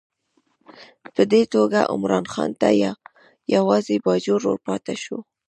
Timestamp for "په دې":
1.13-1.41